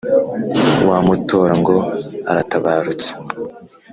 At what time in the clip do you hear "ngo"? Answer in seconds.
1.61-1.75